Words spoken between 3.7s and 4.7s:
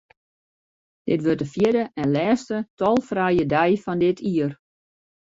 fan dit jier.